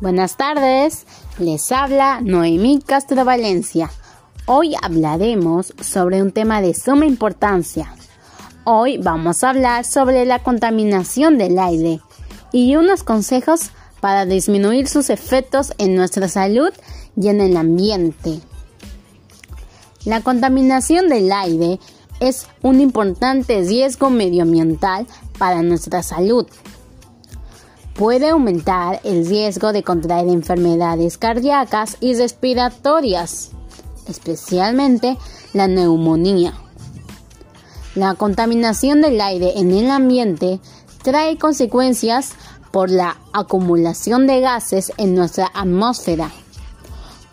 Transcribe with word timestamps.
Buenas 0.00 0.36
tardes, 0.36 1.06
les 1.38 1.72
habla 1.72 2.20
Noemí 2.20 2.80
Castro 2.86 3.24
Valencia. 3.24 3.90
Hoy 4.46 4.76
hablaremos 4.80 5.74
sobre 5.80 6.22
un 6.22 6.30
tema 6.30 6.60
de 6.60 6.74
suma 6.74 7.06
importancia. 7.06 7.92
Hoy 8.62 8.98
vamos 8.98 9.42
a 9.42 9.50
hablar 9.50 9.84
sobre 9.84 10.24
la 10.24 10.40
contaminación 10.40 11.36
del 11.36 11.58
aire 11.58 12.00
y 12.52 12.76
unos 12.76 13.02
consejos 13.02 13.70
para 14.00 14.26
disminuir 14.26 14.88
sus 14.88 15.10
efectos 15.10 15.72
en 15.78 15.94
nuestra 15.94 16.28
salud 16.28 16.70
y 17.16 17.28
en 17.28 17.40
el 17.40 17.56
ambiente. 17.56 18.40
La 20.04 20.20
contaminación 20.20 21.08
del 21.08 21.32
aire 21.32 21.78
es 22.20 22.46
un 22.62 22.80
importante 22.80 23.62
riesgo 23.62 24.10
medioambiental 24.10 25.06
para 25.38 25.62
nuestra 25.62 26.02
salud 26.02 26.46
puede 27.94 28.30
aumentar 28.30 29.00
el 29.04 29.26
riesgo 29.26 29.72
de 29.72 29.82
contraer 29.82 30.28
enfermedades 30.28 31.18
cardíacas 31.18 31.96
y 32.00 32.14
respiratorias, 32.14 33.50
especialmente 34.08 35.18
la 35.52 35.68
neumonía. 35.68 36.54
La 37.94 38.14
contaminación 38.14 39.02
del 39.02 39.20
aire 39.20 39.52
en 39.58 39.70
el 39.72 39.90
ambiente 39.90 40.60
trae 41.02 41.36
consecuencias 41.36 42.32
por 42.70 42.90
la 42.90 43.16
acumulación 43.32 44.26
de 44.26 44.40
gases 44.40 44.92
en 44.96 45.14
nuestra 45.14 45.50
atmósfera, 45.54 46.30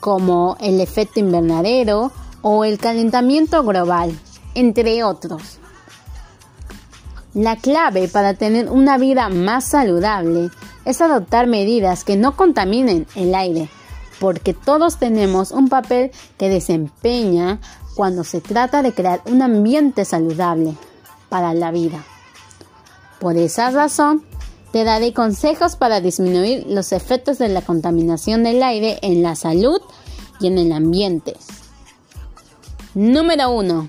como 0.00 0.56
el 0.60 0.80
efecto 0.80 1.20
invernadero 1.20 2.12
o 2.42 2.64
el 2.64 2.78
calentamiento 2.78 3.62
global, 3.62 4.18
entre 4.54 5.04
otros. 5.04 5.58
La 7.34 7.56
clave 7.56 8.08
para 8.08 8.34
tener 8.34 8.68
una 8.68 8.98
vida 8.98 9.28
más 9.28 9.64
saludable 9.64 10.50
es 10.84 11.00
adoptar 11.00 11.46
medidas 11.46 12.02
que 12.02 12.16
no 12.16 12.34
contaminen 12.36 13.06
el 13.14 13.34
aire, 13.34 13.68
porque 14.18 14.54
todos 14.54 14.98
tenemos 14.98 15.52
un 15.52 15.68
papel 15.68 16.10
que 16.36 16.48
desempeña 16.48 17.60
cuando 17.94 18.24
se 18.24 18.40
trata 18.40 18.82
de 18.82 18.92
crear 18.92 19.20
un 19.26 19.42
ambiente 19.42 20.04
saludable 20.04 20.74
para 21.28 21.54
la 21.54 21.70
vida. 21.70 22.04
Por 23.20 23.36
esa 23.36 23.70
razón, 23.70 24.24
te 24.72 24.84
daré 24.84 25.12
consejos 25.12 25.76
para 25.76 26.00
disminuir 26.00 26.66
los 26.68 26.92
efectos 26.92 27.38
de 27.38 27.48
la 27.48 27.62
contaminación 27.62 28.44
del 28.44 28.62
aire 28.62 28.98
en 29.02 29.22
la 29.22 29.34
salud 29.34 29.80
y 30.40 30.46
en 30.46 30.58
el 30.58 30.72
ambiente. 30.72 31.36
Número 32.94 33.50
1. 33.50 33.88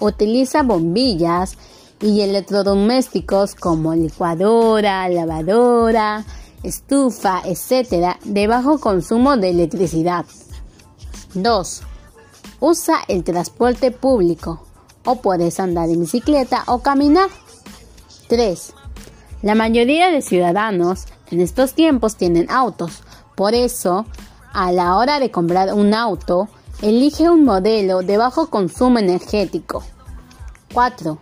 Utiliza 0.00 0.62
bombillas 0.62 1.56
y 2.00 2.20
electrodomésticos 2.20 3.54
como 3.54 3.94
licuadora, 3.94 5.08
lavadora, 5.08 6.24
estufa, 6.62 7.42
etc. 7.44 8.16
de 8.24 8.46
bajo 8.46 8.78
consumo 8.78 9.36
de 9.36 9.50
electricidad. 9.50 10.24
2. 11.34 11.82
Usa 12.60 12.98
el 13.08 13.24
transporte 13.24 13.90
público 13.90 14.62
o 15.04 15.16
puedes 15.16 15.60
andar 15.60 15.88
en 15.88 16.00
bicicleta 16.00 16.64
o 16.66 16.80
caminar. 16.80 17.28
3. 18.28 18.74
La 19.42 19.54
mayoría 19.54 20.10
de 20.10 20.22
ciudadanos 20.22 21.06
en 21.30 21.40
estos 21.40 21.74
tiempos 21.74 22.16
tienen 22.16 22.50
autos, 22.50 23.02
por 23.34 23.54
eso, 23.54 24.06
a 24.52 24.72
la 24.72 24.96
hora 24.96 25.20
de 25.20 25.30
comprar 25.30 25.72
un 25.72 25.94
auto, 25.94 26.48
elige 26.82 27.30
un 27.30 27.44
modelo 27.44 28.02
de 28.02 28.16
bajo 28.16 28.50
consumo 28.50 28.98
energético. 28.98 29.84
4. 30.74 31.18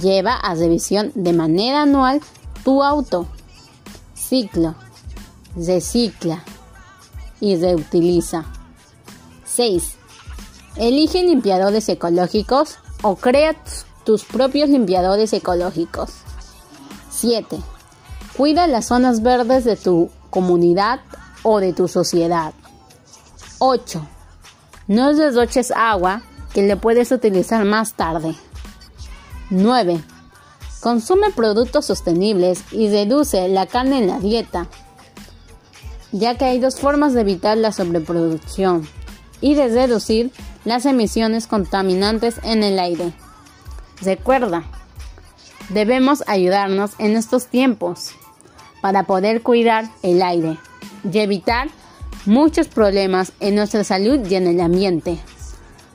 Lleva 0.00 0.34
a 0.34 0.54
revisión 0.54 1.12
de 1.14 1.32
manera 1.32 1.82
anual 1.82 2.20
tu 2.64 2.82
auto. 2.82 3.26
Ciclo. 4.14 4.74
Recicla 5.56 6.42
y 7.40 7.56
reutiliza. 7.56 8.46
6. 9.44 9.96
Elige 10.76 11.22
limpiadores 11.22 11.88
ecológicos 11.88 12.78
o 13.02 13.16
crea 13.16 13.52
tus 13.52 13.84
propios 14.24 14.68
limpiadores 14.68 15.32
ecológicos. 15.32 16.10
7. 17.10 17.58
Cuida 18.36 18.66
las 18.66 18.86
zonas 18.86 19.22
verdes 19.22 19.64
de 19.64 19.76
tu 19.76 20.10
comunidad 20.30 21.00
o 21.42 21.60
de 21.60 21.72
tu 21.72 21.88
sociedad. 21.88 22.52
8. 23.58 24.06
No 24.88 25.14
derroches 25.14 25.70
agua 25.70 26.22
que 26.52 26.62
le 26.62 26.76
puedes 26.76 27.12
utilizar 27.12 27.64
más 27.64 27.94
tarde. 27.94 28.34
9. 29.50 30.02
Consume 30.80 31.30
productos 31.30 31.86
sostenibles 31.86 32.64
y 32.72 32.88
reduce 32.88 33.48
la 33.48 33.66
carne 33.66 33.98
en 33.98 34.08
la 34.08 34.18
dieta, 34.18 34.66
ya 36.10 36.36
que 36.36 36.44
hay 36.44 36.58
dos 36.58 36.80
formas 36.80 37.14
de 37.14 37.20
evitar 37.20 37.56
la 37.56 37.70
sobreproducción 37.70 38.88
y 39.40 39.54
de 39.54 39.68
reducir 39.68 40.32
las 40.64 40.86
emisiones 40.86 41.46
contaminantes 41.46 42.36
en 42.42 42.62
el 42.62 42.78
aire. 42.78 43.12
Recuerda, 44.02 44.64
debemos 45.68 46.24
ayudarnos 46.26 46.92
en 46.98 47.16
estos 47.16 47.46
tiempos 47.46 48.12
para 48.80 49.04
poder 49.04 49.42
cuidar 49.42 49.84
el 50.02 50.22
aire 50.22 50.58
y 51.10 51.18
evitar 51.18 51.68
muchos 52.26 52.68
problemas 52.68 53.32
en 53.40 53.54
nuestra 53.54 53.84
salud 53.84 54.20
y 54.28 54.34
en 54.34 54.46
el 54.46 54.60
ambiente. 54.60 55.18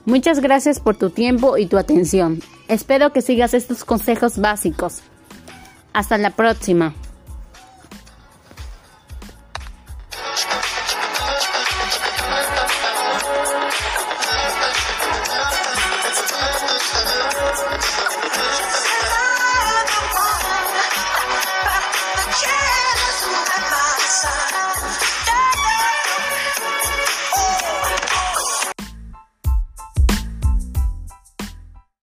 Muchas 0.05 0.39
gracias 0.39 0.79
por 0.79 0.95
tu 0.95 1.09
tiempo 1.09 1.57
y 1.57 1.65
tu 1.65 1.77
atención. 1.77 2.41
Espero 2.69 3.11
que 3.11 3.21
sigas 3.21 3.53
estos 3.53 3.83
consejos 3.83 4.39
básicos. 4.39 5.01
Hasta 5.91 6.17
la 6.17 6.29
próxima. 6.29 6.93